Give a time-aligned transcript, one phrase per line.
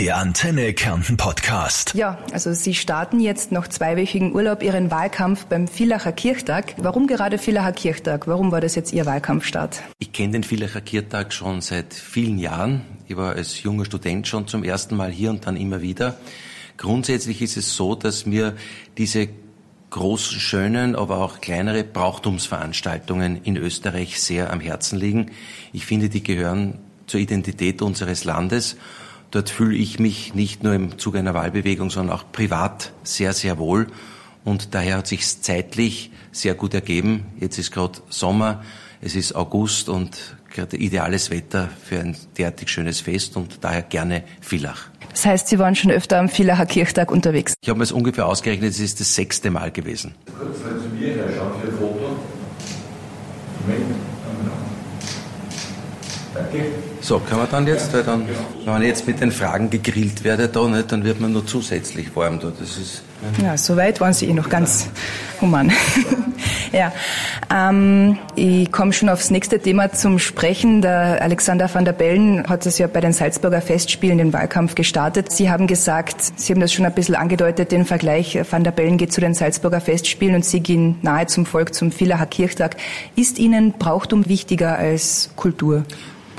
[0.00, 1.92] Der Antenne Kärnten Podcast.
[1.92, 6.74] Ja, also Sie starten jetzt nach zweiwöchigen Urlaub Ihren Wahlkampf beim Villacher Kirchtag.
[6.78, 8.26] Warum gerade Villacher Kirchtag?
[8.26, 9.82] Warum war das jetzt Ihr Wahlkampfstart?
[9.98, 12.80] Ich kenne den Villacher Kirchtag schon seit vielen Jahren.
[13.08, 16.16] Ich war als junger Student schon zum ersten Mal hier und dann immer wieder.
[16.78, 18.56] Grundsätzlich ist es so, dass mir
[18.96, 19.28] diese
[19.90, 25.32] großen, schönen, aber auch kleinere Brauchtumsveranstaltungen in Österreich sehr am Herzen liegen.
[25.74, 28.76] Ich finde, die gehören zur Identität unseres Landes.
[29.30, 33.58] Dort fühle ich mich nicht nur im Zuge einer Wahlbewegung, sondern auch privat sehr, sehr
[33.58, 33.86] wohl.
[34.44, 37.26] Und daher hat sich zeitlich sehr gut ergeben.
[37.38, 38.64] Jetzt ist gerade Sommer,
[39.00, 44.24] es ist August und gerade ideales Wetter für ein derartig schönes Fest und daher gerne
[44.40, 44.88] Villach.
[45.10, 47.54] Das heißt, Sie waren schon öfter am Villacher Kirchtag unterwegs?
[47.60, 50.14] Ich habe mir es ungefähr ausgerechnet, es ist das sechste Mal gewesen.
[50.38, 52.16] Kurz mal zu mir herschauen für ein Foto.
[53.66, 53.94] Moment.
[56.34, 56.89] Danke.
[57.02, 58.28] So, kann man dann jetzt, weil dann,
[58.64, 62.14] wenn man jetzt mit den Fragen gegrillt werde, da nicht, dann wird man nur zusätzlich
[62.14, 62.38] warm.
[62.40, 62.52] Da.
[62.58, 63.02] Das ist,
[63.42, 64.88] ja, soweit waren Sie eh noch ganz
[65.40, 65.72] human.
[66.72, 66.92] ja,
[67.54, 70.82] ähm, ich komme schon aufs nächste Thema zum Sprechen.
[70.82, 75.32] Der Alexander van der Bellen hat es ja bei den Salzburger Festspielen den Wahlkampf gestartet.
[75.32, 78.98] Sie haben gesagt, Sie haben das schon ein bisschen angedeutet, den Vergleich, van der Bellen
[78.98, 82.76] geht zu den Salzburger Festspielen und Sie gehen nahe zum Volk, zum Villacher Kirchtag.
[83.16, 85.84] Ist Ihnen Brauchtum wichtiger als Kultur?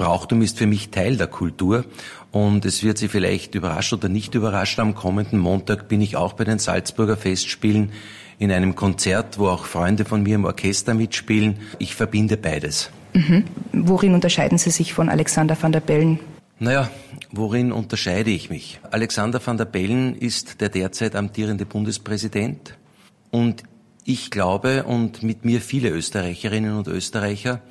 [0.02, 1.86] Brauchtum ist für mich Teil der Kultur
[2.32, 4.82] und es wird Sie vielleicht überraschen oder nicht überraschen.
[4.82, 7.92] Am kommenden Montag bin ich auch bei den Salzburger Festspielen
[8.40, 11.60] in einem Konzert, wo auch Freunde von mir im Orchester mitspielen.
[11.78, 12.90] Ich verbinde beides.
[13.14, 13.44] Mhm.
[13.74, 16.20] Worin unterscheiden Sie sich von Alexander van der Bellen?
[16.58, 16.90] Naja,
[17.32, 18.80] worin unterscheide ich mich?
[18.90, 22.76] Alexander van der Bellen ist der derzeit amtierende Bundespräsident
[23.30, 23.62] und
[24.04, 27.62] ich glaube und mit mir viele Österreicherinnen und Österreicher,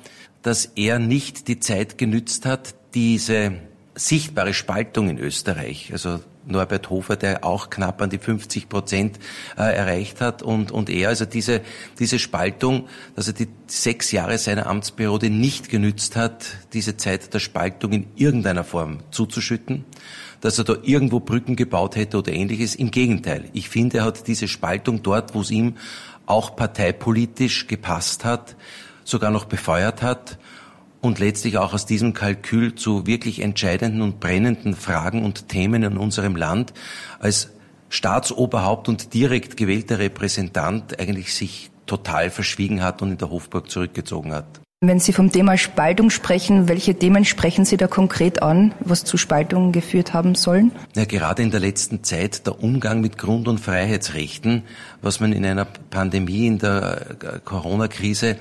[0.41, 3.53] dass er nicht die Zeit genützt hat, diese
[3.95, 9.19] sichtbare Spaltung in Österreich, also Norbert Hofer, der auch knapp an die 50 Prozent
[9.57, 11.61] äh, erreicht hat und, und er, also diese,
[11.99, 17.39] diese Spaltung, dass er die sechs Jahre seiner Amtsperiode nicht genützt hat, diese Zeit der
[17.39, 19.85] Spaltung in irgendeiner Form zuzuschütten,
[20.41, 22.75] dass er da irgendwo Brücken gebaut hätte oder ähnliches.
[22.75, 25.75] Im Gegenteil, ich finde, er hat diese Spaltung dort, wo es ihm
[26.25, 28.55] auch parteipolitisch gepasst hat,
[29.03, 30.37] sogar noch befeuert hat
[31.01, 35.97] und letztlich auch aus diesem Kalkül zu wirklich entscheidenden und brennenden Fragen und Themen in
[35.97, 36.73] unserem Land
[37.19, 37.49] als
[37.89, 44.33] Staatsoberhaupt und direkt gewählter Repräsentant eigentlich sich total verschwiegen hat und in der Hofburg zurückgezogen
[44.33, 44.61] hat.
[44.83, 49.15] Wenn Sie vom Thema Spaltung sprechen, welche Themen sprechen Sie da konkret an, was zu
[49.15, 50.71] Spaltungen geführt haben sollen?
[50.95, 54.63] Ja, gerade in der letzten Zeit der Umgang mit Grund- und Freiheitsrechten,
[55.03, 58.37] was man in einer Pandemie, in der Corona-Krise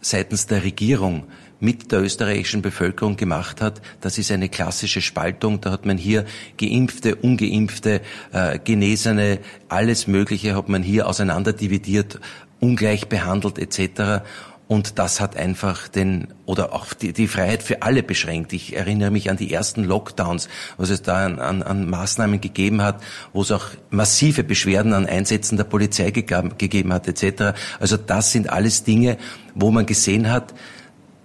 [0.00, 1.24] seitens der Regierung
[1.60, 5.60] mit der österreichischen Bevölkerung gemacht hat, das ist eine klassische Spaltung.
[5.60, 6.24] Da hat man hier
[6.56, 8.00] Geimpfte, Ungeimpfte,
[8.32, 12.18] äh, Genesene, alles Mögliche hat man hier auseinanderdividiert,
[12.60, 14.24] ungleich behandelt etc.
[14.70, 18.52] Und das hat einfach den, oder auch die, die Freiheit für alle beschränkt.
[18.52, 22.80] Ich erinnere mich an die ersten Lockdowns, was es da an, an, an Maßnahmen gegeben
[22.80, 27.58] hat, wo es auch massive Beschwerden an Einsätzen der Polizei gegeben, gegeben hat, etc.
[27.80, 29.16] Also das sind alles Dinge,
[29.56, 30.54] wo man gesehen hat,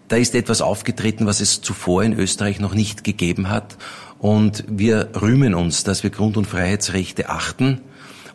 [0.07, 3.77] da ist etwas aufgetreten, was es zuvor in Österreich noch nicht gegeben hat.
[4.17, 7.81] Und wir rühmen uns, dass wir Grund- und Freiheitsrechte achten.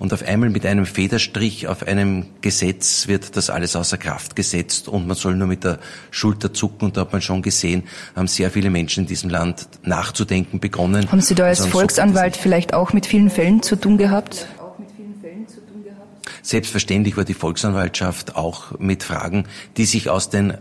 [0.01, 4.89] Und auf einmal mit einem Federstrich auf einem Gesetz wird das alles außer Kraft gesetzt
[4.89, 5.79] und man soll nur mit der
[6.11, 6.87] Schulter zucken.
[6.87, 7.83] Und da hat man schon gesehen,
[8.17, 11.13] haben sehr viele Menschen in diesem Land nachzudenken begonnen.
[11.13, 14.49] Haben Sie da als Volksanwalt vielleicht auch mit vielen Fällen zu tun gehabt?
[16.43, 19.45] Selbstverständlich war die Volksanwaltschaft auch mit Fragen,
[19.77, 20.55] die sich aus den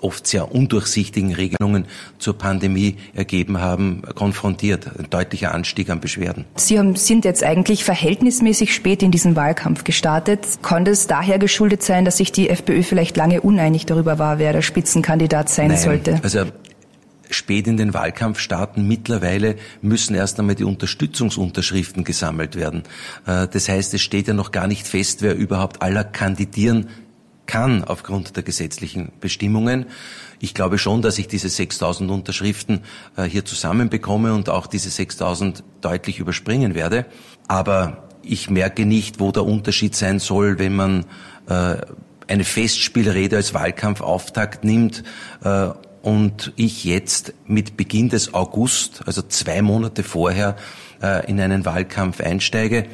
[0.00, 1.86] oft sehr undurchsichtigen Regelungen
[2.18, 4.86] zur Pandemie ergeben haben, konfrontiert.
[4.98, 6.44] Ein deutlicher Anstieg an Beschwerden.
[6.56, 10.40] Sie haben, sind jetzt eigentlich verhältnismäßig spät in diesen Wahlkampf gestartet.
[10.62, 14.52] Konnte es daher geschuldet sein, dass sich die FPÖ vielleicht lange uneinig darüber war, wer
[14.52, 16.20] der Spitzenkandidat sein Nein, sollte?
[16.22, 16.46] Also
[17.34, 18.86] spät in den Wahlkampf starten.
[18.86, 22.82] Mittlerweile müssen erst einmal die Unterstützungsunterschriften gesammelt werden.
[23.26, 26.88] Äh, das heißt, es steht ja noch gar nicht fest, wer überhaupt aller kandidieren
[27.46, 29.86] kann aufgrund der gesetzlichen Bestimmungen.
[30.40, 32.80] Ich glaube schon, dass ich diese 6000 Unterschriften
[33.16, 37.06] äh, hier zusammenbekomme und auch diese 6000 deutlich überspringen werde.
[37.48, 41.04] Aber ich merke nicht, wo der Unterschied sein soll, wenn man
[41.48, 41.76] äh,
[42.28, 45.02] eine Festspielrede als Wahlkampfauftakt nimmt
[45.44, 45.68] äh,
[46.02, 50.56] und ich jetzt mit Beginn des August, also zwei Monate vorher,
[51.02, 52.86] äh, in einen Wahlkampf einsteige.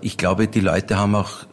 [0.00, 1.44] Ich glaube, die Leute haben auch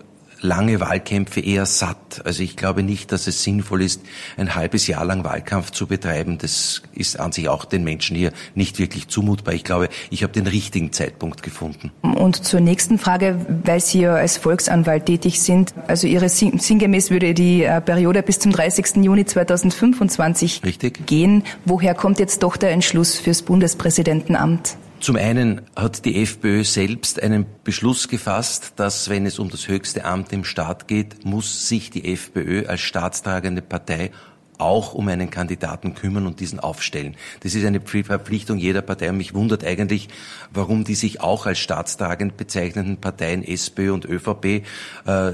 [0.41, 2.21] lange Wahlkämpfe eher satt.
[2.25, 4.01] Also ich glaube nicht, dass es sinnvoll ist,
[4.37, 6.37] ein halbes Jahr lang Wahlkampf zu betreiben.
[6.37, 9.53] Das ist an sich auch den Menschen hier nicht wirklich zumutbar.
[9.53, 11.91] Ich glaube, ich habe den richtigen Zeitpunkt gefunden.
[12.01, 17.33] Und zur nächsten Frage, weil Sie ja als Volksanwalt tätig sind, also Ihre sinngemäß würde
[17.33, 18.97] die äh, Periode bis zum 30.
[18.97, 21.05] Juni 2025 Richtig.
[21.05, 21.43] gehen.
[21.65, 24.77] Woher kommt jetzt doch der Entschluss fürs Bundespräsidentenamt?
[24.99, 30.05] Zum einen hat die FPÖ selbst einen Beschluss gefasst, dass wenn es um das höchste
[30.05, 34.11] Amt im Staat geht, muss sich die FPÖ als staatstragende Partei
[34.57, 37.15] auch um einen Kandidaten kümmern und diesen aufstellen.
[37.41, 40.09] Das ist eine Verpflichtung jeder Partei und mich wundert eigentlich,
[40.51, 44.63] warum die sich auch als staatstragend bezeichneten Parteien SPÖ und ÖVP
[45.05, 45.31] äh,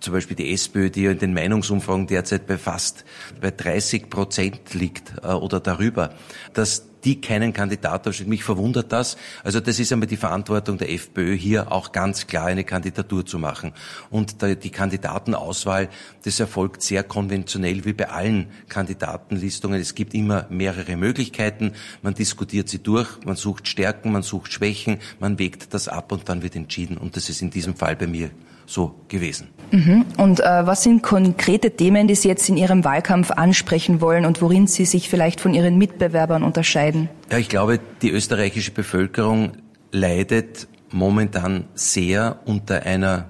[0.00, 3.04] zum Beispiel die SPÖ, die ja in den Meinungsumfragen derzeit bei fast
[3.40, 6.14] bei 30 Prozent liegt äh, oder darüber,
[6.54, 8.28] dass die keinen Kandidat aufstellen.
[8.28, 9.16] Mich verwundert das.
[9.44, 13.38] Also das ist einmal die Verantwortung der FPÖ, hier auch ganz klar eine Kandidatur zu
[13.38, 13.72] machen.
[14.10, 15.88] Und die Kandidatenauswahl,
[16.24, 19.80] das erfolgt sehr konventionell wie bei allen Kandidatenlistungen.
[19.80, 21.72] Es gibt immer mehrere Möglichkeiten.
[22.02, 26.28] Man diskutiert sie durch, man sucht Stärken, man sucht Schwächen, man wägt das ab und
[26.28, 26.98] dann wird entschieden.
[26.98, 28.30] Und das ist in diesem Fall bei mir
[28.66, 29.48] so gewesen.
[29.70, 30.04] Mhm.
[30.16, 34.42] Und äh, was sind konkrete Themen, die Sie jetzt in Ihrem Wahlkampf ansprechen wollen und
[34.42, 37.08] worin Sie sich vielleicht von Ihren Mitbewerbern unterscheiden?
[37.30, 39.52] Ja, ich glaube, die österreichische Bevölkerung
[39.92, 43.26] leidet momentan sehr unter einer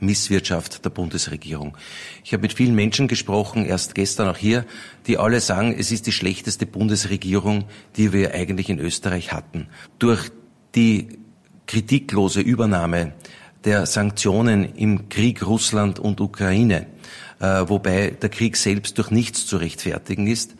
[0.00, 1.76] Misswirtschaft der Bundesregierung.
[2.24, 4.64] Ich habe mit vielen Menschen gesprochen, erst gestern auch hier,
[5.06, 7.64] die alle sagen, es ist die schlechteste Bundesregierung,
[7.96, 9.66] die wir eigentlich in Österreich hatten.
[9.98, 10.30] Durch
[10.74, 11.18] die
[11.66, 13.12] kritiklose Übernahme
[13.64, 16.86] der Sanktionen im Krieg Russland und Ukraine,
[17.40, 20.54] äh, wobei der Krieg selbst durch nichts zu rechtfertigen ist,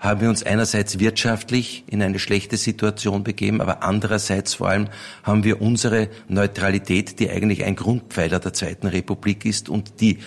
[0.00, 4.88] haben wir uns einerseits wirtschaftlich in eine schlechte Situation begeben, aber andererseits vor allem
[5.24, 10.18] haben wir unsere Neutralität, die eigentlich ein Grundpfeiler der Zweiten Republik ist und die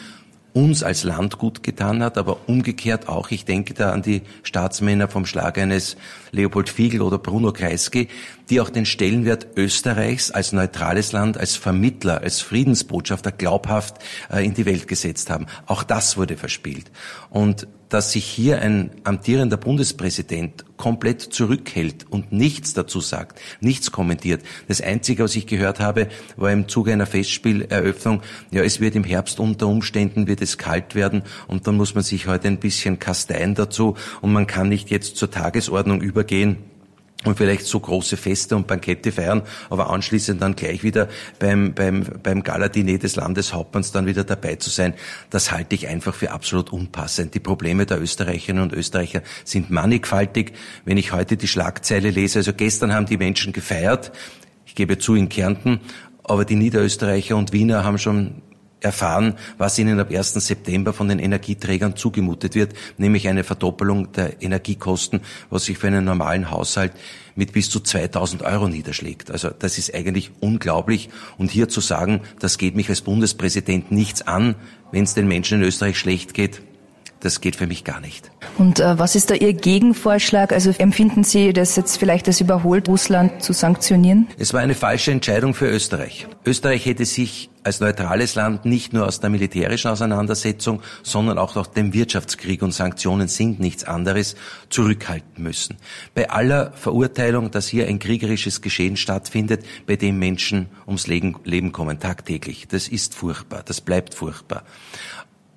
[0.53, 5.07] uns als Land gut getan hat, aber umgekehrt auch, ich denke da an die Staatsmänner
[5.07, 5.95] vom Schlag eines
[6.31, 8.09] Leopold Fiegel oder Bruno Kreisky,
[8.51, 13.95] die auch den Stellenwert Österreichs als neutrales Land, als Vermittler, als Friedensbotschafter glaubhaft
[14.29, 15.47] äh, in die Welt gesetzt haben.
[15.65, 16.91] Auch das wurde verspielt.
[17.29, 24.41] Und dass sich hier ein amtierender Bundespräsident komplett zurückhält und nichts dazu sagt, nichts kommentiert.
[24.67, 28.21] Das Einzige, was ich gehört habe, war im Zuge einer Festspieleröffnung,
[28.51, 32.03] ja, es wird im Herbst unter Umständen, wird es kalt werden und dann muss man
[32.03, 36.70] sich heute ein bisschen kasteien dazu und man kann nicht jetzt zur Tagesordnung übergehen
[37.23, 41.07] und vielleicht so große Feste und Bankette feiern, aber anschließend dann gleich wieder
[41.39, 44.93] beim, beim, beim Galadiner des Landeshauptmanns dann wieder dabei zu sein,
[45.29, 47.35] das halte ich einfach für absolut unpassend.
[47.35, 50.53] Die Probleme der Österreicherinnen und Österreicher sind mannigfaltig.
[50.85, 54.11] Wenn ich heute die Schlagzeile lese, also gestern haben die Menschen gefeiert,
[54.65, 55.79] ich gebe zu in Kärnten,
[56.23, 58.41] aber die Niederösterreicher und Wiener haben schon
[58.81, 60.33] erfahren, was ihnen ab 1.
[60.33, 66.03] September von den Energieträgern zugemutet wird, nämlich eine Verdoppelung der Energiekosten, was sich für einen
[66.03, 66.91] normalen Haushalt
[67.35, 69.31] mit bis zu 2000 Euro niederschlägt.
[69.31, 71.09] Also das ist eigentlich unglaublich.
[71.37, 74.55] Und hier zu sagen, das geht mich als Bundespräsident nichts an,
[74.91, 76.61] wenn es den Menschen in Österreich schlecht geht,
[77.21, 78.29] das geht für mich gar nicht.
[78.57, 80.51] Und äh, was ist da Ihr Gegenvorschlag?
[80.51, 84.27] Also empfinden Sie das jetzt vielleicht als überholt, Russland zu sanktionieren?
[84.37, 86.27] Es war eine falsche Entscheidung für Österreich.
[86.45, 91.71] Österreich hätte sich als neutrales Land nicht nur aus der militärischen Auseinandersetzung, sondern auch aus
[91.71, 94.35] dem Wirtschaftskrieg und Sanktionen sind nichts anderes,
[94.69, 95.77] zurückhalten müssen.
[96.15, 101.99] Bei aller Verurteilung, dass hier ein kriegerisches Geschehen stattfindet, bei dem Menschen ums Leben kommen,
[101.99, 104.63] tagtäglich, das ist furchtbar, das bleibt furchtbar.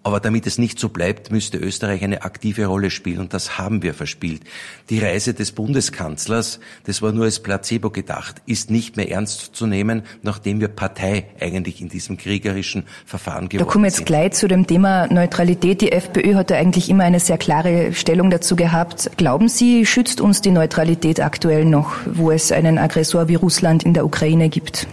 [0.06, 3.82] Aber damit es nicht so bleibt, müsste Österreich eine aktive Rolle spielen und das haben
[3.82, 4.42] wir verspielt.
[4.90, 9.66] Die Reise des Bundeskanzlers, das war nur als Placebo gedacht, ist nicht mehr ernst zu
[9.66, 13.60] nehmen, nachdem wir Partei eigentlich in diesem kriegerischen Verfahren geworden sind.
[13.66, 15.80] Da kommen wir jetzt gleich zu dem Thema Neutralität.
[15.80, 19.10] Die FPÖ hat ja eigentlich immer eine sehr klare Stellung dazu gehabt.
[19.16, 23.94] Glauben Sie, schützt uns die Neutralität aktuell noch, wo es einen Aggressor wie Russland in
[23.94, 24.86] der Ukraine gibt?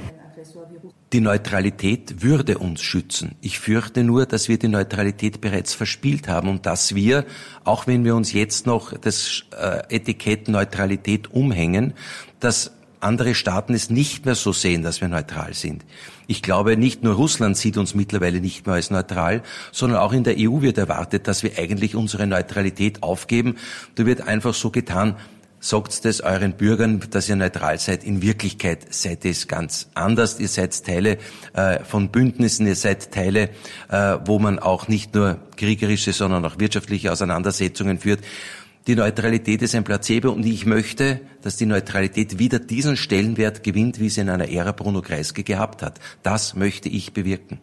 [1.13, 3.36] Die Neutralität würde uns schützen.
[3.41, 7.25] Ich fürchte nur, dass wir die Neutralität bereits verspielt haben und dass wir,
[7.65, 11.94] auch wenn wir uns jetzt noch das äh, Etikett Neutralität umhängen,
[12.39, 15.84] dass andere Staaten es nicht mehr so sehen, dass wir neutral sind.
[16.27, 19.41] Ich glaube, nicht nur Russland sieht uns mittlerweile nicht mehr als neutral,
[19.72, 23.58] sondern auch in der EU wird erwartet, dass wir eigentlich unsere Neutralität aufgeben.
[23.96, 25.15] Da wird einfach so getan,
[25.62, 28.03] sagt es euren Bürgern, dass ihr neutral seid.
[28.03, 30.39] In Wirklichkeit seid ihr es ganz anders.
[30.39, 31.20] Ihr seid Teile
[31.53, 33.51] äh, von Bündnissen, ihr seid Teile,
[33.89, 38.22] äh, wo man auch nicht nur kriegerische, sondern auch wirtschaftliche Auseinandersetzungen führt.
[38.88, 44.00] Die Neutralität ist ein Placebo und ich möchte, dass die Neutralität wieder diesen Stellenwert gewinnt,
[44.00, 46.00] wie sie in einer Ära Bruno Kreisky gehabt hat.
[46.24, 47.60] Das möchte ich bewirken.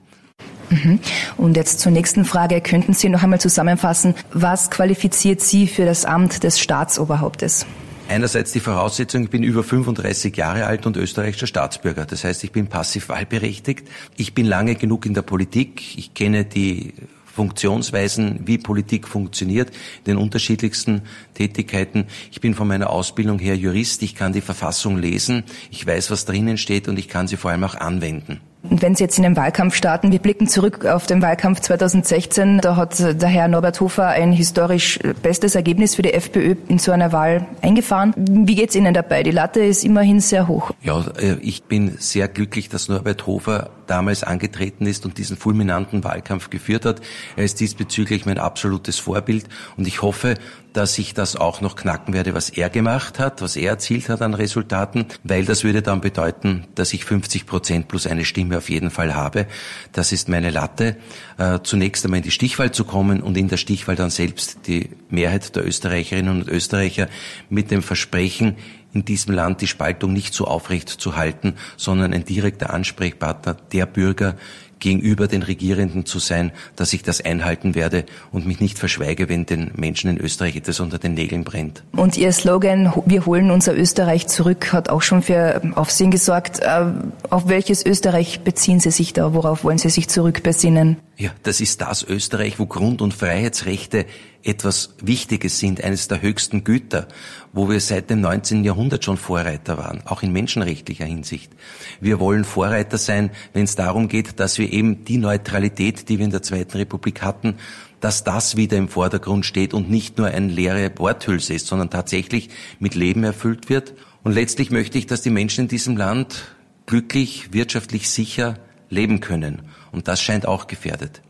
[0.71, 1.01] Mhm.
[1.37, 2.61] Und jetzt zur nächsten Frage.
[2.61, 7.67] Könnten Sie noch einmal zusammenfassen, was qualifiziert Sie für das Amt des Staatsoberhauptes?
[8.09, 12.07] Einerseits die Voraussetzung, ich bin über 35 Jahre alt und österreichischer Staatsbürger.
[12.07, 13.87] Das heißt, ich bin passiv wahlberechtigt.
[14.17, 15.99] Ich bin lange genug in der Politik.
[15.99, 16.95] Ich kenne die
[17.27, 19.71] Funktionsweisen, wie Politik funktioniert,
[20.07, 21.03] den unterschiedlichsten
[21.35, 22.07] Tätigkeiten.
[22.33, 26.25] Ich bin von meiner Ausbildung her Jurist, ich kann die Verfassung lesen, ich weiß, was
[26.25, 28.41] drinnen steht und ich kann sie vor allem auch anwenden.
[28.63, 32.59] Und wenn Sie jetzt in den Wahlkampf starten, wir blicken zurück auf den Wahlkampf 2016,
[32.59, 36.91] da hat der Herr Norbert Hofer ein historisch bestes Ergebnis für die FPÖ in so
[36.91, 38.15] einer Wahl eingefahren.
[38.17, 39.23] Wie geht's Ihnen dabei?
[39.23, 40.73] Die Latte ist immerhin sehr hoch.
[40.83, 46.03] Ja, äh, ich bin sehr glücklich, dass Norbert Hofer damals angetreten ist und diesen fulminanten
[46.03, 47.01] Wahlkampf geführt hat.
[47.37, 49.47] Er ist diesbezüglich mein absolutes Vorbild
[49.77, 50.35] und ich hoffe,
[50.79, 54.23] dass ich das auch noch knacken werde, was er gemacht hat, was er erzielt hat
[54.23, 58.71] an Resultaten, weil das würde dann bedeuten, dass ich 50 Prozent plus eine Stimme auf
[58.71, 59.49] jeden Fall habe.
[59.91, 60.97] Das ist meine Latte.
[61.37, 64.91] Äh, zunächst einmal in die Stichwahl zu kommen und in der Stichwahl dann selbst die
[65.11, 67.09] Mehrheit der Österreicherinnen und Österreicher
[67.51, 68.55] mit dem Versprechen,
[68.93, 73.87] in diesem Land die Spaltung nicht so aufrecht zu halten, sondern ein direkter Ansprechpartner der
[73.87, 74.37] Bürger
[74.81, 79.47] gegenüber den Regierenden zu sein, dass ich das einhalten werde und mich nicht verschweige, wenn
[79.47, 81.83] den Menschen in Österreich etwas unter den Nägeln brennt.
[81.93, 86.61] Und Ihr Slogan, wir holen unser Österreich zurück, hat auch schon für Aufsehen gesorgt.
[86.61, 86.87] Äh,
[87.31, 89.35] auf welches Österreich beziehen Sie sich da?
[89.35, 90.97] Worauf wollen Sie sich zurückbesinnen?
[91.17, 94.07] Ja, das ist das Österreich, wo Grund- und Freiheitsrechte
[94.45, 97.09] etwas Wichtiges sind, eines der höchsten Güter,
[97.53, 98.65] wo wir seit dem 19.
[98.65, 101.53] Jahrhundert schon Vorreiter waren, auch in menschenrechtlicher Hinsicht.
[102.01, 106.25] Wir wollen Vorreiter sein, wenn es darum geht, dass wir eben die Neutralität, die wir
[106.25, 107.57] in der Zweiten Republik hatten,
[108.01, 112.49] dass das wieder im Vordergrund steht und nicht nur eine leere Worthülse ist, sondern tatsächlich
[112.79, 113.95] mit Leben erfüllt wird.
[114.23, 116.55] Und letztlich möchte ich, dass die Menschen in diesem Land
[116.87, 118.55] glücklich, wirtschaftlich sicher
[118.89, 119.63] leben können.
[119.91, 121.23] Und das scheint auch gefährdet.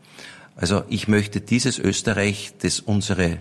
[0.59, 3.37] Also ich möchte dieses Österreich, das unsere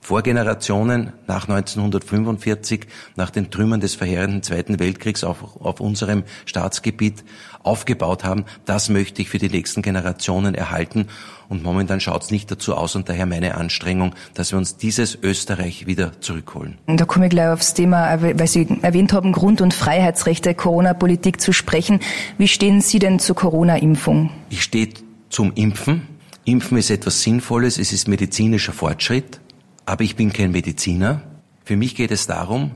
[0.00, 2.86] Vorgenerationen nach 1945,
[3.16, 7.24] nach den Trümmern des verheerenden Zweiten Weltkriegs auf, auf unserem Staatsgebiet
[7.64, 11.08] aufgebaut haben, das möchte ich für die nächsten Generationen erhalten.
[11.48, 15.18] Und momentan schaut es nicht dazu aus und daher meine Anstrengung, dass wir uns dieses
[15.20, 16.78] Österreich wieder zurückholen.
[16.86, 21.52] Da komme ich gleich aufs Thema, weil Sie erwähnt haben, Grund- und Freiheitsrechte, Corona-Politik zu
[21.52, 21.98] sprechen.
[22.38, 24.30] Wie stehen Sie denn zur Corona-Impfung?
[24.50, 24.90] Ich stehe
[25.30, 26.19] zum Impfen.
[26.50, 29.40] Impfen ist etwas Sinnvolles, es ist medizinischer Fortschritt.
[29.86, 31.22] Aber ich bin kein Mediziner.
[31.64, 32.72] Für mich geht es darum,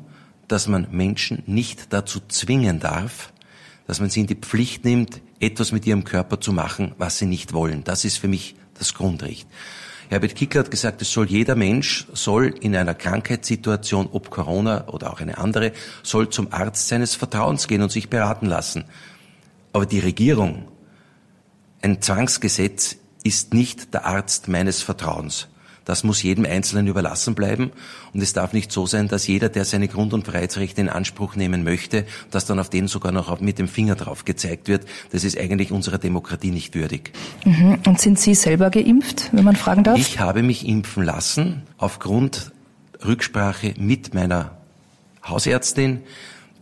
[0.47, 3.33] dass man Menschen nicht dazu zwingen darf,
[3.89, 7.27] dass man sie in die Pflicht nimmt, etwas mit ihrem Körper zu machen, was sie
[7.27, 7.83] nicht wollen.
[7.83, 9.49] Das ist für mich das Grundrecht.
[10.09, 15.13] Herbert Kickler hat gesagt, es soll jeder Mensch, soll in einer Krankheitssituation, ob Corona oder
[15.13, 15.73] auch eine andere,
[16.05, 18.85] soll zum Arzt seines Vertrauens gehen und sich beraten lassen.
[19.73, 20.69] Aber die Regierung,
[21.83, 25.49] ein Zwangsgesetz ist nicht der Arzt meines Vertrauens.
[25.85, 27.71] Das muss jedem Einzelnen überlassen bleiben.
[28.13, 31.37] Und es darf nicht so sein, dass jeder, der seine Grund- und Freiheitsrechte in Anspruch
[31.37, 34.87] nehmen möchte, dass dann auf den sogar noch mit dem Finger drauf gezeigt wird.
[35.13, 37.13] Das ist eigentlich unserer Demokratie nicht würdig.
[37.45, 37.79] Mhm.
[37.87, 39.99] Und sind Sie selber geimpft, wenn man fragen darf?
[39.99, 42.53] Ich habe mich impfen lassen aufgrund
[43.05, 44.57] Rücksprache mit meiner
[45.27, 46.01] Hausärztin,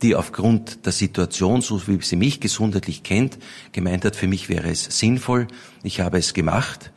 [0.02, 3.38] die aufgrund der Situation, so wie sie mich gesundheitlich kennt,
[3.72, 5.46] gemeint hat, für mich wäre es sinnvoll.
[5.82, 6.92] Ich habe es gemacht.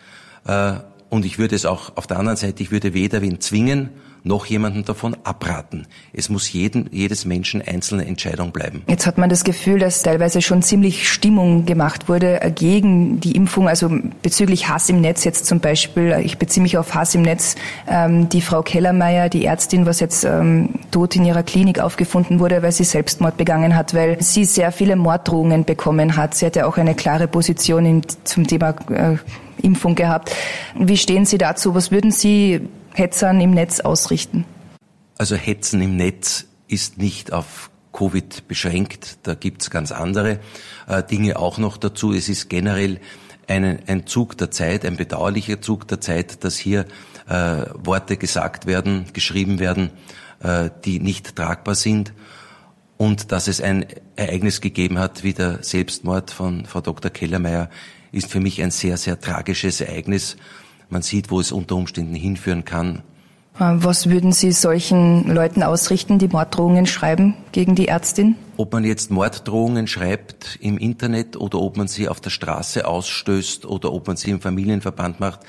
[0.45, 0.74] Äh,
[1.09, 3.89] und ich würde es auch auf der anderen Seite, ich würde weder wen zwingen,
[4.25, 5.88] noch jemanden davon abraten.
[6.12, 8.82] Es muss jeden, jedes Menschen einzelne Entscheidung bleiben.
[8.88, 13.70] Jetzt hat man das Gefühl, dass teilweise schon ziemlich Stimmung gemacht wurde gegen die Impfung,
[13.70, 13.89] also
[14.22, 16.20] bezüglich Hass im Netz jetzt zum Beispiel.
[16.24, 17.55] Ich beziehe mich auf Hass im Netz.
[17.88, 22.63] Ähm, die Frau Kellermeier, die Ärztin, was jetzt ähm, tot in ihrer Klinik aufgefunden wurde,
[22.63, 26.34] weil sie Selbstmord begangen hat, weil sie sehr viele Morddrohungen bekommen hat.
[26.34, 29.17] Sie hat ja auch eine klare Position zum Thema äh,
[29.62, 30.32] Impfung gehabt.
[30.77, 31.75] Wie stehen Sie dazu?
[31.75, 32.62] Was würden Sie
[32.96, 34.46] Hetzern im Netz ausrichten?
[35.18, 39.20] Also Hetzen im Netz ist nicht auf Covid beschränkt.
[39.24, 40.40] Da gibt's ganz andere
[40.88, 42.14] äh, Dinge auch noch dazu.
[42.14, 43.00] Es ist generell
[43.48, 46.86] ein, ein Zug der Zeit, ein bedauerlicher Zug der Zeit, dass hier
[47.28, 49.92] äh, Worte gesagt werden, geschrieben werden,
[50.42, 52.14] äh, die nicht tragbar sind.
[52.98, 53.86] Und dass es ein
[54.16, 57.12] Ereignis gegeben hat, wie der Selbstmord von Frau Dr.
[57.12, 57.70] Kellermeier,
[58.12, 60.38] ist für mich ein sehr, sehr tragisches Ereignis.
[60.96, 63.04] Man sieht, wo es unter Umständen hinführen kann.
[63.60, 68.38] Äh, was würden Sie solchen Leuten ausrichten, die Morddrohungen schreiben gegen die Ärztin?
[68.56, 73.66] Ob man jetzt Morddrohungen schreibt im Internet oder ob man sie auf der Straße ausstößt
[73.66, 75.42] oder ob man sie im Familienverband macht,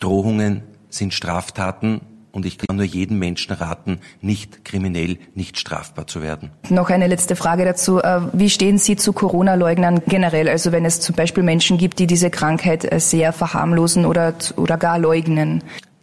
[0.00, 6.22] Drohungen sind Straftaten Und ich kann nur jedem Menschen raten, nicht kriminell, nicht strafbar zu
[6.22, 6.50] werden.
[6.68, 8.00] Noch eine letzte Frage dazu.
[8.00, 10.48] Äh, wie stehen Sie zu Corona-Leugnern generell?
[10.48, 14.76] Also wenn es zum Beispiel Menschen gibt, die diese Krankheit äh, sehr verharmlosen oder, oder
[14.76, 15.62] gar leugnen?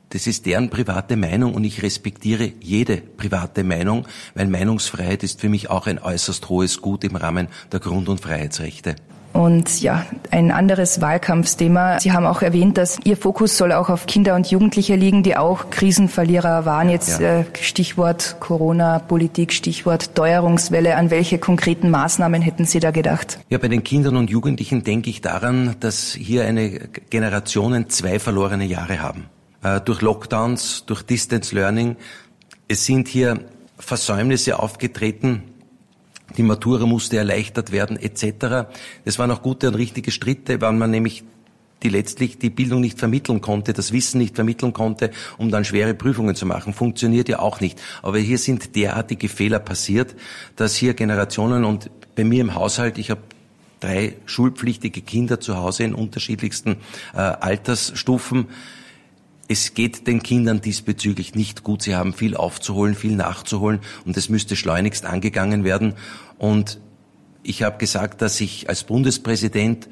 [0.10, 5.50] Das ist deren private Meinung und ich respektiere jede private Meinung, weil Meinungsfreiheit ist für
[5.50, 8.96] mich auch ein äußerst hohes Gut im Rahmen der Grund- und Freiheitsrechte.
[9.38, 12.00] Und ja, ein anderes Wahlkampfsthema.
[12.00, 15.38] Sie haben auch erwähnt, dass Ihr Fokus soll auch auf Kinder und Jugendliche liegen, die
[15.38, 16.89] auch Krisenverlierer waren.
[16.89, 17.41] Jetzt ja.
[17.41, 20.96] äh, Stichwort Corona-Politik, Stichwort Teuerungswelle.
[20.96, 23.38] An welche konkreten Maßnahmen hätten Sie da gedacht?
[23.50, 26.72] Ja, bei den Kindern und Jugendlichen denke ich daran, dass hier eine
[27.12, 29.25] Generationen zwei verlorene Jahre haben.
[29.62, 31.96] Äh, durch Lockdowns, durch Distance Learning.
[32.67, 33.41] Es sind hier
[33.77, 35.44] Versäumnisse aufgetreten,
[36.36, 38.67] die Matura musste erleichtert werden etc.
[39.05, 41.24] Das waren auch gute und richtige Schritte, weil man nämlich
[41.84, 45.93] die letztlich die Bildung nicht vermitteln konnte, das Wissen nicht vermitteln konnte, um dann schwere
[45.93, 46.74] Prüfungen zu machen.
[46.74, 47.79] Funktioniert ja auch nicht.
[48.01, 50.15] Aber hier sind derartige Fehler passiert,
[50.55, 53.22] dass hier Generationen und bei mir im Haushalt, ich habe
[53.79, 56.77] drei schulpflichtige Kinder zu Hause in unterschiedlichsten
[57.13, 58.48] äh, Altersstufen,
[59.48, 61.82] es geht den Kindern diesbezüglich nicht gut.
[61.82, 65.94] Sie haben viel aufzuholen, viel nachzuholen und es müsste schleunigst angegangen werden.
[66.38, 66.80] Und
[67.44, 69.88] ich habe gesagt, dass ich als Bundespräsident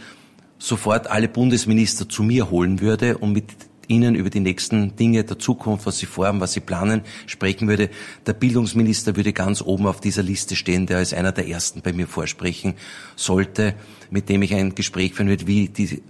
[0.58, 3.46] sofort alle Bundesminister zu mir holen würde, um mit
[3.88, 7.90] Ihnen über die nächsten Dinge der Zukunft, was Sie vorhaben, was Sie planen, sprechen würde.
[8.26, 11.94] Der Bildungsminister würde ganz oben auf dieser Liste stehen, der als einer der ersten bei
[11.94, 12.74] mir vorsprechen
[13.16, 13.76] sollte,
[14.10, 16.02] mit dem ich ein Gespräch führen würde, wie die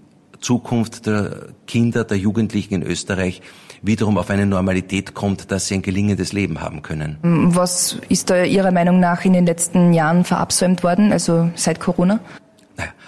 [0.45, 3.41] Zukunft der Kinder, der Jugendlichen in Österreich
[3.81, 7.17] wiederum auf eine Normalität kommt, dass sie ein gelingendes Leben haben können.
[7.23, 12.19] Was ist da Ihrer Meinung nach in den letzten Jahren verabsäumt worden, also seit Corona?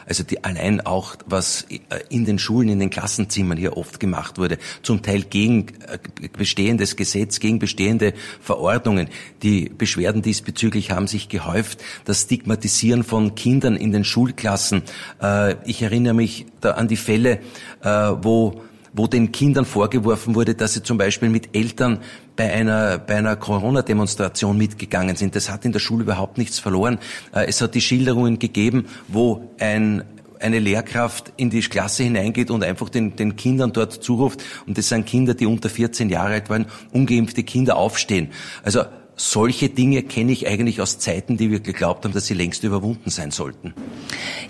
[0.06, 4.38] Also die, allein auch, was äh, in den Schulen, in den Klassenzimmern hier oft gemacht
[4.38, 5.98] wurde, zum Teil gegen äh,
[6.38, 9.10] bestehendes Gesetz, gegen bestehende Verordnungen.
[9.44, 11.84] Die Beschwerden diesbezüglich haben sich gehäuft.
[12.06, 14.84] Das Stigmatisieren von Kindern in den Schulklassen.
[15.22, 17.40] Äh, ich erinnere mich da an die Fälle,
[17.84, 18.62] wo
[18.94, 22.00] wo den Kindern vorgeworfen wurde, dass sie zum Beispiel mit Eltern
[22.38, 25.36] bei einer, bei einer Corona-Demonstration mitgegangen sind.
[25.36, 27.00] Das hat in der Schule überhaupt nichts verloren.
[27.36, 30.04] Äh, es hat die Schilderungen gegeben, wo ein
[30.40, 34.90] eine Lehrkraft in die Klasse hineingeht und einfach den, den Kindern dort zuruft, und das
[34.90, 38.30] sind Kinder, die unter 14 Jahre alt waren, ungeimpfte Kinder aufstehen.
[38.64, 38.84] Also
[39.16, 43.10] solche Dinge kenne ich eigentlich aus Zeiten, die wir geglaubt haben, dass sie längst überwunden
[43.10, 43.74] sein sollten.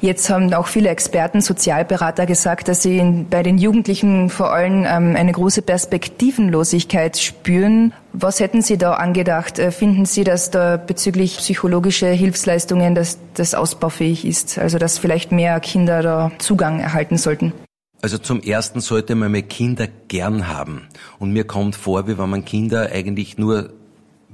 [0.01, 4.85] Jetzt haben auch viele Experten, Sozialberater gesagt, dass sie in, bei den Jugendlichen vor allem
[4.87, 7.93] ähm, eine große Perspektivenlosigkeit spüren.
[8.13, 9.59] Was hätten Sie da angedacht?
[9.59, 14.57] Äh, finden Sie, dass da bezüglich psychologische Hilfsleistungen dass das ausbaufähig ist?
[14.57, 17.53] Also dass vielleicht mehr Kinder da Zugang erhalten sollten?
[18.01, 20.87] Also zum ersten sollte man mehr Kinder gern haben.
[21.17, 23.73] Und mir kommt vor, wie wenn man Kinder eigentlich nur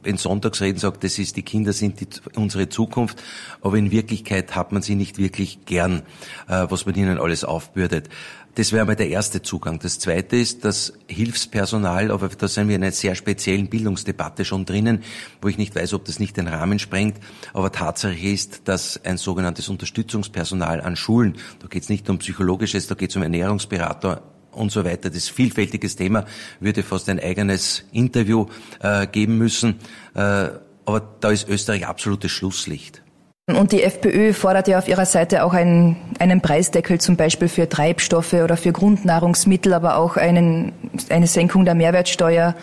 [0.04, 3.22] in Sonntagsreden sagt, das ist, die Kinder sind die, unsere Zukunft,
[3.62, 6.04] aber in Wirklichkeit hat man sie nicht wirklich gern,
[6.48, 8.10] äh, was man ihnen alles aufbürdet.
[8.56, 9.80] Das wäre mal der erste Zugang.
[9.80, 14.66] Das zweite ist das Hilfspersonal, aber da sind wir in einer sehr speziellen Bildungsdebatte schon
[14.66, 15.02] drinnen,
[15.42, 17.18] wo ich nicht weiß, ob das nicht den Rahmen sprengt.
[17.54, 22.86] Aber Tatsache ist, dass ein sogenanntes Unterstützungspersonal an Schulen, da geht es nicht um psychologisches,
[22.86, 24.22] da geht es um Ernährungsberater,
[24.56, 25.10] und so weiter.
[25.10, 26.26] Das vielfältiges Thema,
[26.60, 28.48] würde fast ein eigenes Interview
[28.82, 29.80] äh, geben müssen.
[30.16, 30.50] Äh,
[30.86, 33.04] aber da ist Österreich absolutes Schlusslicht.
[33.46, 37.68] Und die FPÖ fordert ja auf ihrer Seite auch einen, einen Preisdeckel zum Beispiel für
[37.68, 40.72] Treibstoffe oder für Grundnahrungsmittel, aber auch einen,
[41.10, 42.56] eine Senkung der Mehrwertsteuer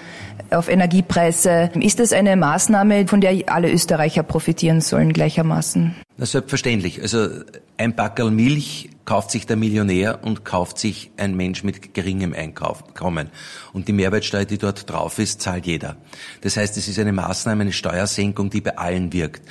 [0.50, 1.70] auf Energiepreise.
[1.78, 5.94] Ist das eine Maßnahme, von der alle Österreicher profitieren sollen gleichermaßen?
[6.16, 7.02] Na, selbstverständlich.
[7.02, 7.28] Also
[7.76, 13.30] ein Backerl Milch kauft sich der Millionär und kauft sich ein Mensch mit geringem Einkommen.
[13.72, 15.96] Und die Mehrwertsteuer, die dort drauf ist, zahlt jeder.
[16.42, 19.42] Das heißt, es ist eine Maßnahme, eine Steuersenkung, die bei allen wirkt.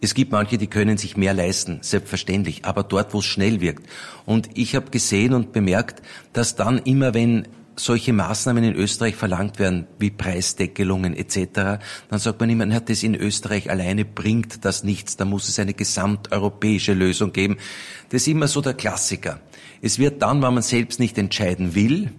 [0.00, 3.88] Es gibt manche, die können sich mehr leisten, selbstverständlich, aber dort, wo es schnell wirkt.
[4.26, 9.58] Und ich habe gesehen und bemerkt, dass dann immer, wenn solche Maßnahmen in Österreich verlangt
[9.58, 15.16] werden, wie Preisdeckelungen etc., dann sagt man immer, das in Österreich alleine bringt das nichts,
[15.16, 17.56] da muss es eine gesamteuropäische Lösung geben.
[18.10, 19.40] Das ist immer so der Klassiker.
[19.80, 22.12] Es wird dann, wenn man selbst nicht entscheiden will,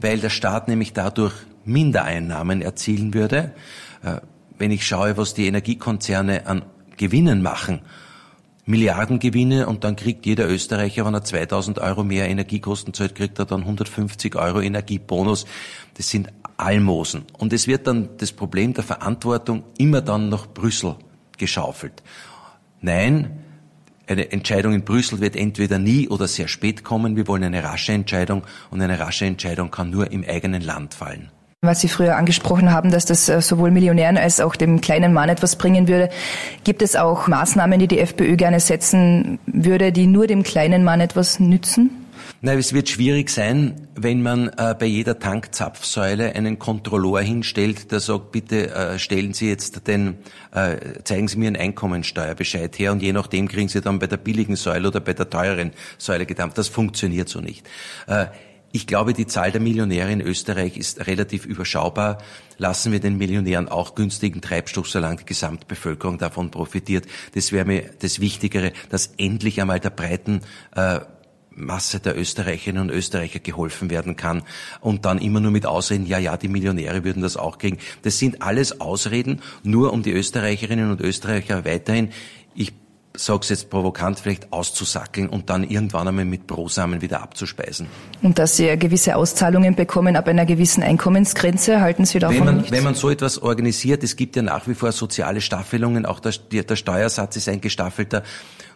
[0.00, 1.34] weil der Staat nämlich dadurch
[1.64, 3.52] Mindereinnahmen erzielen würde.
[4.02, 4.20] Äh,
[4.58, 6.64] wenn ich schaue, was die Energiekonzerne an
[6.96, 7.80] Gewinnen machen.
[8.68, 13.46] Milliardengewinne und dann kriegt jeder Österreicher, wenn er 2000 Euro mehr Energiekosten zahlt, kriegt er
[13.46, 15.46] dann 150 Euro Energiebonus.
[15.94, 16.28] Das sind
[16.58, 17.24] Almosen.
[17.38, 20.96] Und es wird dann das Problem der Verantwortung immer dann nach Brüssel
[21.38, 22.02] geschaufelt.
[22.82, 23.42] Nein,
[24.06, 27.16] eine Entscheidung in Brüssel wird entweder nie oder sehr spät kommen.
[27.16, 31.30] Wir wollen eine rasche Entscheidung und eine rasche Entscheidung kann nur im eigenen Land fallen.
[31.60, 35.28] Was Sie früher angesprochen haben, dass das äh, sowohl Millionären als auch dem kleinen Mann
[35.28, 36.08] etwas bringen würde.
[36.62, 41.00] Gibt es auch Maßnahmen, die die FPÖ gerne setzen würde, die nur dem kleinen Mann
[41.00, 41.90] etwas nützen?
[42.42, 47.98] Na, es wird schwierig sein, wenn man äh, bei jeder Tankzapfsäule einen Kontrolleur hinstellt, der
[47.98, 50.18] sagt, bitte äh, stellen Sie jetzt den,
[50.52, 54.18] äh, zeigen Sie mir einen Einkommensteuerbescheid her und je nachdem kriegen Sie dann bei der
[54.18, 56.56] billigen Säule oder bei der teuren Säule gedampft.
[56.58, 57.68] Das funktioniert so nicht.
[58.70, 62.18] Ich glaube, die Zahl der Millionäre in Österreich ist relativ überschaubar.
[62.58, 67.06] Lassen wir den Millionären auch günstigen Treibstoff, solange die Gesamtbevölkerung davon profitiert.
[67.34, 70.42] Das wäre mir das Wichtigere, dass endlich einmal der breiten
[70.76, 71.00] äh,
[71.58, 74.42] Masse der Österreicherinnen und Österreicher geholfen werden kann
[74.80, 77.78] und dann immer nur mit Ausreden, ja, ja, die Millionäre würden das auch kriegen.
[78.02, 82.10] Das sind alles Ausreden, nur um die Österreicherinnen und Österreicher weiterhin,
[82.54, 82.72] ich
[83.16, 87.86] sag's jetzt provokant, vielleicht auszusackeln und dann irgendwann einmal mit Brosamen wieder abzuspeisen.
[88.22, 92.56] Und dass Sie gewisse Auszahlungen bekommen ab einer gewissen Einkommensgrenze, halten Sie davon wenn man,
[92.58, 92.70] nichts?
[92.70, 96.32] Wenn man so etwas organisiert, es gibt ja nach wie vor soziale Staffelungen, auch der,
[96.32, 98.22] der Steuersatz ist ein gestaffelter,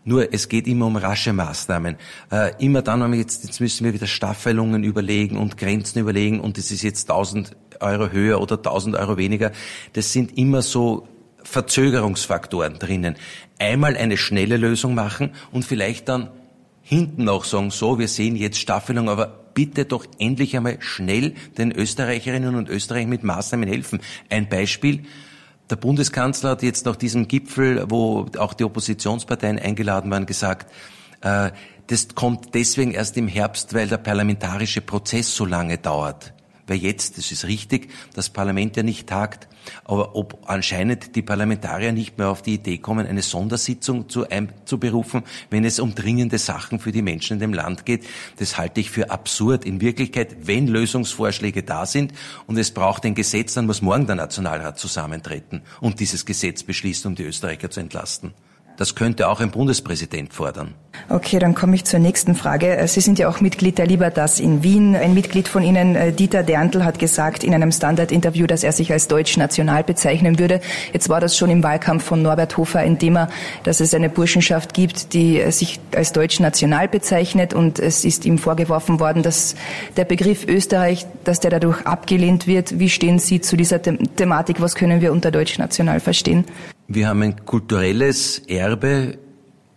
[0.04, 1.96] nur es geht immer um rasche Maßnahmen.
[2.32, 6.40] Äh, immer dann, wenn wir jetzt, jetzt müssen wir wieder Staffelungen überlegen und Grenzen überlegen
[6.40, 9.52] und es ist jetzt 1000 Euro höher oder 1000 Euro weniger.
[9.92, 11.06] Das sind immer so
[11.44, 13.16] Verzögerungsfaktoren drinnen.
[13.58, 16.30] Einmal eine schnelle Lösung machen und vielleicht dann
[16.82, 21.72] hinten noch sagen, so, wir sehen jetzt Staffelung, aber bitte doch endlich einmal schnell den
[21.72, 24.00] Österreicherinnen und Österreichern mit Maßnahmen helfen.
[24.28, 25.04] Ein Beispiel.
[25.70, 30.70] Der Bundeskanzler hat jetzt nach diesem Gipfel, wo auch die Oppositionsparteien eingeladen waren, gesagt,
[31.22, 31.50] äh,
[31.86, 36.32] das kommt deswegen erst im Herbst, weil der parlamentarische Prozess so lange dauert.
[36.66, 39.48] Weil jetzt, das ist richtig, das Parlament ja nicht tagt,
[39.84, 45.22] aber ob anscheinend die Parlamentarier nicht mehr auf die Idee kommen, eine Sondersitzung zu einzuberufen,
[45.50, 48.90] wenn es um dringende Sachen für die Menschen in dem Land geht, das halte ich
[48.90, 49.64] für absurd.
[49.64, 52.12] In Wirklichkeit, wenn Lösungsvorschläge da sind
[52.46, 57.08] und es braucht ein Gesetz, dann muss morgen der Nationalrat zusammentreten und dieses Gesetz beschließen,
[57.08, 58.34] um die Österreicher zu entlasten.
[58.76, 60.74] Das könnte auch ein Bundespräsident fordern.
[61.08, 62.76] Okay, dann komme ich zur nächsten Frage.
[62.76, 64.94] Äh, Sie sind ja auch Mitglied der Libertas in Wien.
[64.94, 68.92] Ein Mitglied von Ihnen, äh, Dieter Derntl, hat gesagt in einem Standard-Interview, dass er sich
[68.92, 70.60] als deutsch-national bezeichnen würde.
[70.92, 73.28] Jetzt war das schon im Wahlkampf von Norbert Hofer ein Thema,
[73.64, 78.38] dass es eine Burschenschaft gibt, die äh, sich als deutsch-national bezeichnet und es ist ihm
[78.38, 79.54] vorgeworfen worden, dass
[79.96, 82.78] der Begriff Österreich, dass der dadurch abgelehnt wird.
[82.78, 84.60] Wie stehen Sie zu dieser Thematik?
[84.60, 86.44] Was können wir unter deutsch-national verstehen?
[86.94, 89.16] Wir haben ein kulturelles Erbe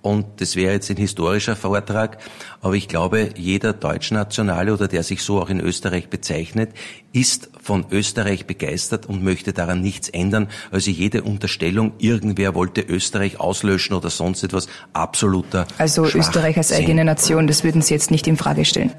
[0.02, 2.18] und das wäre jetzt ein historischer Vortrag,
[2.60, 6.72] aber ich glaube, jeder Deutschnationale oder der sich so auch in Österreich bezeichnet,
[7.14, 10.50] ist von Österreich begeistert und möchte daran nichts ändern.
[10.72, 17.06] Also jede Unterstellung, irgendwer wollte Österreich auslöschen oder sonst etwas, absoluter Also Österreich als eigene
[17.06, 18.92] Nation, das würden Sie jetzt nicht in Frage stellen.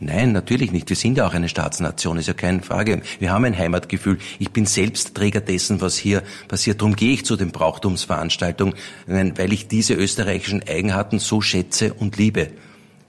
[0.00, 0.88] Nein, natürlich nicht.
[0.88, 3.02] Wir sind ja auch eine Staatsnation, ist ja keine Frage.
[3.18, 4.18] Wir haben ein Heimatgefühl.
[4.38, 6.80] Ich bin selbst Träger dessen, was hier passiert.
[6.80, 8.74] Darum gehe ich zu den Brauchtumsveranstaltungen,
[9.06, 12.50] weil ich diese österreichischen Eigenheiten so schätze und liebe.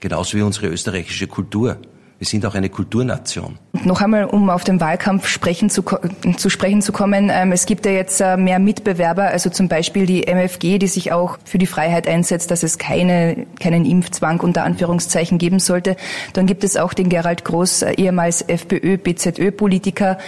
[0.00, 1.78] Genauso wie unsere österreichische Kultur.
[2.20, 3.58] Wir sind auch eine Kulturnation.
[3.82, 5.82] Noch einmal, um auf den Wahlkampf sprechen zu,
[6.36, 7.30] zu sprechen zu kommen.
[7.32, 11.12] Ähm, es gibt ja jetzt äh, mehr Mitbewerber, also zum Beispiel die MFG, die sich
[11.12, 15.96] auch für die Freiheit einsetzt, dass es keine, keinen Impfzwang unter Anführungszeichen geben sollte.
[16.34, 20.18] Dann gibt es auch den Gerald Groß, äh, ehemals FPÖ, BZÖ-Politiker,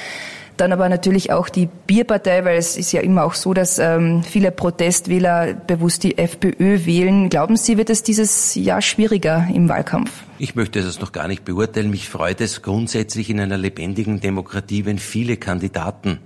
[0.57, 4.23] dann aber natürlich auch die Bierpartei, weil es ist ja immer auch so, dass ähm,
[4.23, 7.29] viele Protestwähler bewusst die FPÖ wählen.
[7.29, 10.11] Glauben Sie, wird es dieses Jahr schwieriger im Wahlkampf?
[10.39, 11.91] Ich möchte das noch gar nicht beurteilen.
[11.91, 16.19] Mich freut es grundsätzlich in einer lebendigen Demokratie, wenn viele Kandidaten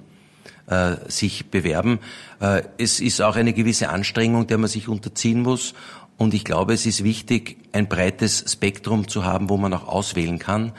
[0.67, 1.99] äh, sich bewerben.
[2.41, 5.75] Äh, es ist auch eine gewisse Anstrengung, der man sich unterziehen muss.
[6.17, 10.39] Und ich glaube, es ist wichtig, ein breites Spektrum zu haben, wo man auch auswählen
[10.39, 10.73] kann.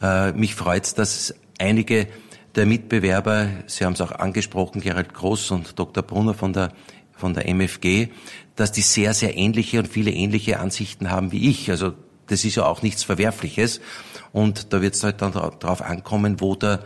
[0.00, 2.06] Äh, mich freut es, dass einige
[2.54, 6.02] der Mitbewerber, Sie haben es auch angesprochen, Gerald Groß und Dr.
[6.02, 6.72] Brunner von der,
[7.12, 8.08] von der MFG,
[8.56, 11.70] dass die sehr, sehr ähnliche und viele ähnliche Ansichten haben wie ich.
[11.70, 11.94] Also
[12.26, 13.80] das ist ja auch nichts Verwerfliches.
[14.32, 16.84] Und da wird es halt dann darauf ankommen, wo der,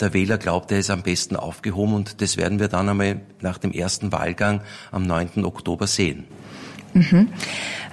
[0.00, 1.94] der Wähler glaubt, er ist am besten aufgehoben.
[1.94, 5.44] Und das werden wir dann einmal nach dem ersten Wahlgang am 9.
[5.44, 6.24] Oktober sehen.
[6.92, 7.28] Mhm.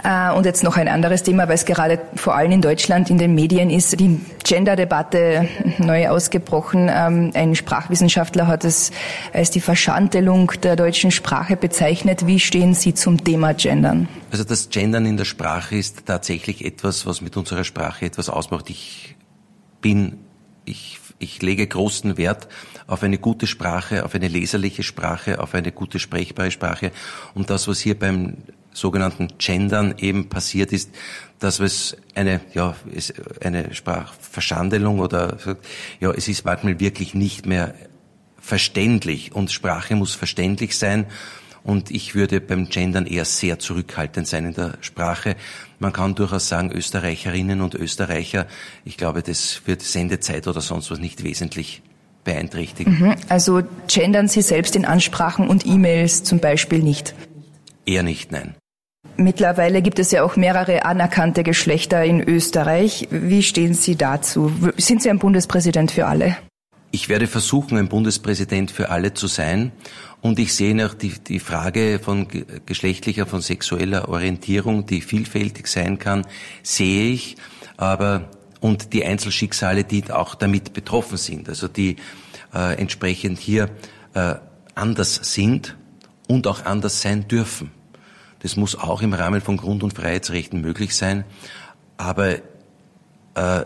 [0.03, 3.17] Äh, und jetzt noch ein anderes Thema, weil es gerade vor allem in Deutschland in
[3.17, 5.47] den Medien ist, die Gender-Debatte
[5.79, 6.89] neu ausgebrochen.
[6.91, 8.91] Ähm, ein Sprachwissenschaftler hat es
[9.33, 12.27] als die Verschantelung der deutschen Sprache bezeichnet.
[12.27, 14.07] Wie stehen Sie zum Thema Gendern?
[14.31, 18.69] Also das Gendern in der Sprache ist tatsächlich etwas, was mit unserer Sprache etwas ausmacht.
[18.69, 19.15] Ich
[19.81, 20.19] bin,
[20.65, 22.47] ich, ich lege großen Wert
[22.85, 26.91] auf eine gute Sprache, auf eine leserliche Sprache, auf eine gute sprechbare Sprache.
[27.33, 28.37] Und das, was hier beim
[28.77, 30.91] sogenannten Gendern eben passiert ist,
[31.39, 32.75] dass es eine, ja,
[33.43, 35.37] eine Sprachverschandelung oder,
[35.99, 37.73] ja, es ist manchmal wirklich nicht mehr
[38.39, 41.05] verständlich und Sprache muss verständlich sein.
[41.63, 45.35] Und ich würde beim Gendern eher sehr zurückhaltend sein in der Sprache.
[45.79, 48.47] Man kann durchaus sagen, Österreicherinnen und Österreicher,
[48.85, 51.81] ich glaube, das wird Sendezeit oder sonst was nicht wesentlich
[52.23, 52.99] beeinträchtigen.
[52.99, 53.15] Mhm.
[53.27, 57.13] Also gendern Sie selbst in Ansprachen und E-Mails zum Beispiel nicht?
[57.85, 58.55] Eher nicht, nein.
[59.17, 63.07] Mittlerweile gibt es ja auch mehrere anerkannte Geschlechter in Österreich.
[63.09, 64.51] Wie stehen Sie dazu?
[64.77, 66.37] Sind Sie ein Bundespräsident für alle?
[66.91, 69.71] Ich werde versuchen, ein Bundespräsident für alle zu sein.
[70.21, 72.27] Und ich sehe noch die, die Frage von
[72.65, 76.25] geschlechtlicher, von sexueller Orientierung, die vielfältig sein kann,
[76.61, 77.37] sehe ich.
[77.75, 81.97] Aber, und die Einzelschicksale, die auch damit betroffen sind, also die
[82.53, 83.69] äh, entsprechend hier
[84.13, 84.35] äh,
[84.75, 85.75] anders sind
[86.27, 87.71] und auch anders sein dürfen.
[88.39, 91.25] Das muss auch im Rahmen von Grund- und Freiheitsrechten möglich sein.
[91.97, 92.35] Aber
[93.35, 93.63] äh,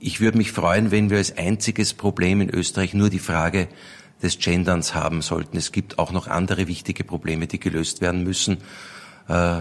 [0.00, 3.68] ich würde mich freuen, wenn wir als einziges Problem in Österreich nur die Frage
[4.22, 5.56] des Genderns haben sollten.
[5.56, 8.58] Es gibt auch noch andere wichtige Probleme, die gelöst werden müssen.
[9.28, 9.60] Äh,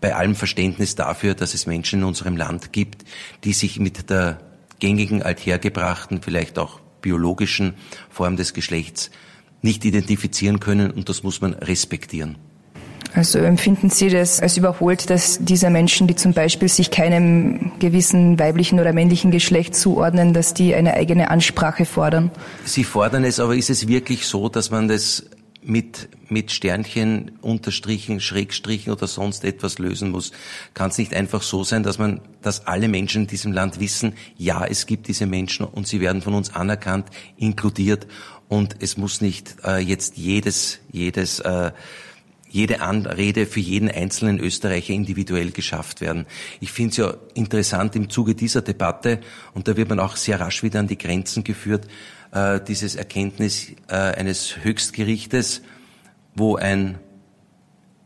[0.00, 3.04] bei allem Verständnis dafür, dass es Menschen in unserem Land gibt,
[3.44, 4.40] die sich mit der
[4.80, 7.74] gängigen, althergebrachten, vielleicht auch biologischen
[8.10, 9.10] Form des Geschlechts
[9.62, 12.36] nicht identifizieren können und das muss man respektieren.
[13.14, 18.38] Also empfinden Sie das als überholt, dass diese Menschen, die zum Beispiel sich keinem gewissen
[18.38, 22.30] weiblichen oder männlichen Geschlecht zuordnen, dass die eine eigene Ansprache fordern?
[22.64, 25.24] Sie fordern es, aber ist es wirklich so, dass man das
[25.62, 30.32] mit, mit Sternchen, Unterstrichen, Schrägstrichen oder sonst etwas lösen muss.
[30.74, 34.14] Kann es nicht einfach so sein, dass man, dass alle Menschen in diesem Land wissen,
[34.36, 38.06] ja, es gibt diese Menschen und sie werden von uns anerkannt, inkludiert
[38.48, 41.70] und es muss nicht äh, jetzt jedes, jedes äh,
[42.52, 46.26] jede Anrede für jeden einzelnen Österreicher individuell geschafft werden.
[46.60, 49.20] Ich finde es ja interessant im Zuge dieser Debatte,
[49.54, 51.88] und da wird man auch sehr rasch wieder an die Grenzen geführt,
[52.30, 55.62] äh, dieses Erkenntnis äh, eines Höchstgerichtes,
[56.34, 56.98] wo ein,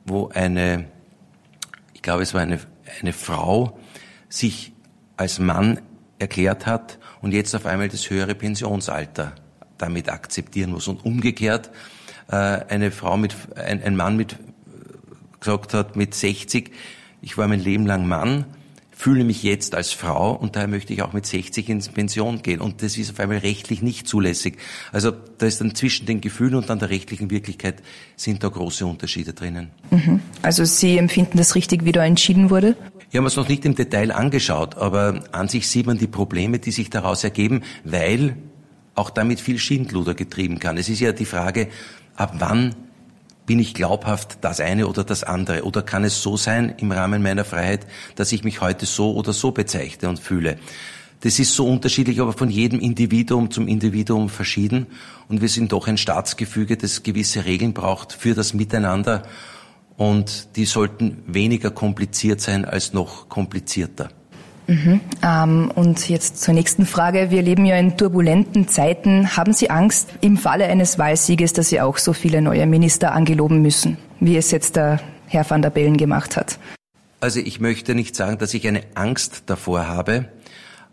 [0.04, 0.86] wo eine,
[1.92, 2.60] ich glaube es war eine,
[3.00, 3.76] eine Frau,
[4.28, 4.72] sich
[5.16, 5.80] als Mann
[6.20, 9.34] erklärt hat und jetzt auf einmal das höhere Pensionsalter
[9.76, 10.86] damit akzeptieren muss.
[10.86, 11.72] Und umgekehrt
[12.28, 14.36] äh, eine Frau mit, ein, ein Mann mit,
[15.40, 16.70] gesagt hat, mit 60,
[17.22, 18.46] ich war mein Leben lang Mann,
[18.90, 22.62] fühle mich jetzt als Frau und daher möchte ich auch mit 60 ins Pension gehen.
[22.62, 24.56] Und das ist auf einmal rechtlich nicht zulässig.
[24.90, 27.82] Also da ist dann zwischen den Gefühlen und dann der rechtlichen Wirklichkeit
[28.16, 29.70] sind da große Unterschiede drinnen.
[29.90, 30.20] Mhm.
[30.40, 32.74] Also Sie empfinden das richtig, wie da entschieden wurde?
[33.10, 36.58] Wir haben uns noch nicht im Detail angeschaut, aber an sich sieht man die Probleme,
[36.58, 38.36] die sich daraus ergeben, weil
[38.94, 40.78] auch damit viel Schindluder getrieben kann.
[40.78, 41.68] Es ist ja die Frage,
[42.16, 42.74] ab wann
[43.46, 45.62] bin ich glaubhaft das eine oder das andere?
[45.62, 49.32] Oder kann es so sein im Rahmen meiner Freiheit, dass ich mich heute so oder
[49.32, 50.58] so bezeichne und fühle?
[51.20, 54.86] Das ist so unterschiedlich, aber von jedem Individuum zum Individuum verschieden.
[55.28, 59.22] Und wir sind doch ein Staatsgefüge, das gewisse Regeln braucht für das Miteinander.
[59.96, 64.10] Und die sollten weniger kompliziert sein als noch komplizierter.
[64.66, 65.00] Mhm.
[65.22, 67.30] Ähm, und jetzt zur nächsten Frage.
[67.30, 69.36] Wir leben ja in turbulenten Zeiten.
[69.36, 73.62] Haben Sie Angst im Falle eines Wahlsieges, dass Sie auch so viele neue Minister angeloben
[73.62, 76.58] müssen, wie es jetzt der Herr van der Bellen gemacht hat?
[77.20, 80.28] Also ich möchte nicht sagen, dass ich eine Angst davor habe,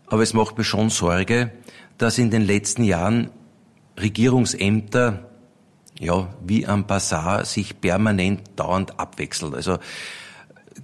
[0.06, 1.50] aber es macht mir schon Sorge,
[1.98, 3.30] dass in den letzten Jahren
[4.00, 5.30] Regierungsämter
[6.00, 9.54] ja, wie am Bazar sich permanent dauernd abwechseln.
[9.54, 9.78] Also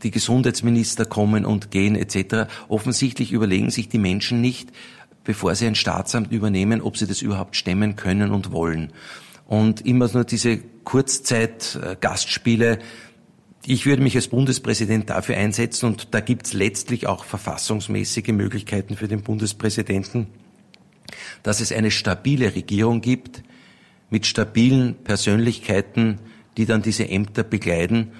[0.02, 2.50] die Gesundheitsminister kommen und gehen etc.
[2.68, 4.70] Offensichtlich überlegen sich die Menschen nicht,
[5.24, 8.92] bevor sie ein Staatsamt übernehmen, ob sie das überhaupt stemmen können und wollen.
[9.46, 12.78] Und immer nur diese Kurzzeit-Gastspiele.
[13.66, 18.96] Ich würde mich als Bundespräsident dafür einsetzen und da gibt es letztlich auch verfassungsmäßige Möglichkeiten
[18.96, 20.28] für den Bundespräsidenten,
[21.42, 23.42] dass es eine stabile Regierung gibt
[24.08, 26.18] mit stabilen Persönlichkeiten,
[26.56, 28.12] die dann diese Ämter begleiten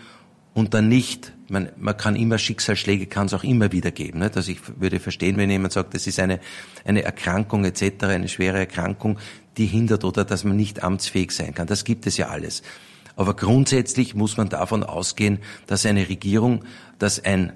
[0.53, 4.19] und dann nicht, man, man kann immer Schicksalsschläge, kann es auch immer wieder geben.
[4.19, 4.37] Nicht?
[4.37, 6.41] Also ich würde verstehen, wenn jemand sagt, das ist eine,
[6.85, 9.19] eine Erkrankung etc., eine schwere Erkrankung,
[9.57, 11.67] die hindert oder dass man nicht amtsfähig sein kann.
[11.67, 12.63] Das gibt es ja alles.
[13.17, 16.65] Aber grundsätzlich muss man davon ausgehen, dass eine Regierung,
[16.99, 17.53] dass ein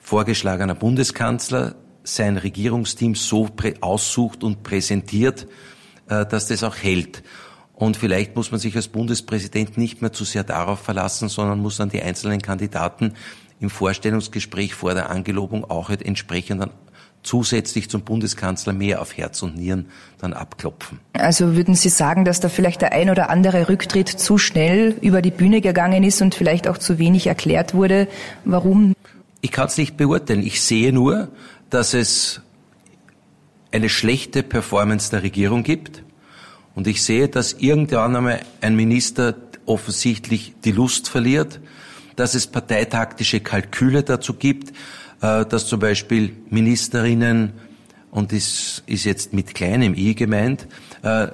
[0.00, 3.48] vorgeschlagener Bundeskanzler sein Regierungsteam so
[3.80, 5.46] aussucht und präsentiert,
[6.08, 7.22] äh, dass das auch hält.
[7.82, 11.78] Und vielleicht muss man sich als Bundespräsident nicht mehr zu sehr darauf verlassen, sondern muss
[11.78, 13.14] dann die einzelnen Kandidaten
[13.58, 16.64] im Vorstellungsgespräch vor der Angelobung auch halt entsprechend
[17.24, 19.86] zusätzlich zum Bundeskanzler mehr auf Herz und Nieren
[20.18, 21.00] dann abklopfen.
[21.14, 25.20] Also würden Sie sagen, dass da vielleicht der ein oder andere Rücktritt zu schnell über
[25.20, 28.06] die Bühne gegangen ist und vielleicht auch zu wenig erklärt wurde?
[28.44, 28.94] Warum?
[29.40, 30.46] Ich kann es nicht beurteilen.
[30.46, 31.30] Ich sehe nur,
[31.68, 32.42] dass es
[33.72, 36.04] eine schlechte Performance der Regierung gibt.
[36.74, 39.34] Und ich sehe, dass irgendwann einmal ein Minister
[39.66, 41.60] offensichtlich die Lust verliert,
[42.16, 44.70] dass es parteitaktische Kalküle dazu gibt,
[45.20, 47.52] äh, dass zum Beispiel Ministerinnen,
[48.10, 50.66] und das ist jetzt mit kleinem i gemeint,
[51.02, 51.28] äh,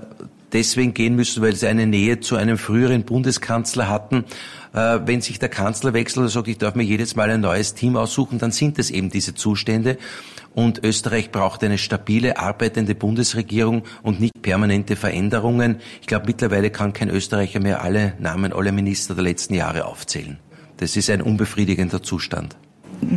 [0.52, 4.24] deswegen gehen müssen, weil sie eine Nähe zu einem früheren Bundeskanzler hatten.
[4.72, 7.74] Äh, wenn sich der Kanzler wechselt und sagt, ich darf mir jedes Mal ein neues
[7.74, 9.98] Team aussuchen, dann sind es eben diese Zustände.
[10.58, 15.76] Und Österreich braucht eine stabile, arbeitende Bundesregierung und nicht permanente Veränderungen.
[16.00, 20.40] Ich glaube, mittlerweile kann kein Österreicher mehr alle Namen aller Minister der letzten Jahre aufzählen.
[20.78, 22.56] Das ist ein unbefriedigender Zustand.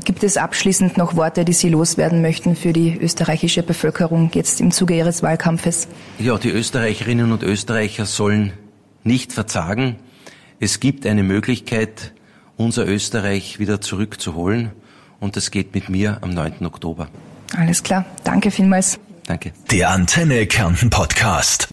[0.05, 4.69] Gibt es abschließend noch Worte, die Sie loswerden möchten für die österreichische Bevölkerung jetzt im
[4.69, 5.87] Zuge Ihres Wahlkampfes?
[6.19, 8.53] Ja, die Österreicherinnen und Österreicher sollen
[9.03, 9.95] nicht verzagen.
[10.59, 12.13] Es gibt eine Möglichkeit,
[12.55, 14.73] unser Österreich wieder zurückzuholen.
[15.19, 16.67] Und das geht mit mir am 9.
[16.67, 17.07] Oktober.
[17.55, 18.05] Alles klar.
[18.23, 18.99] Danke vielmals.
[19.27, 19.53] Danke.
[19.71, 21.69] Der Antenne Kärnten Podcast.